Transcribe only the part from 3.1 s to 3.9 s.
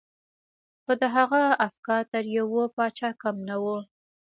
کم نه وو.